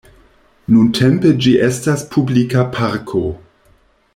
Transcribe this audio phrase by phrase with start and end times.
[0.75, 3.25] Nuntempe ĝi estas publika parko.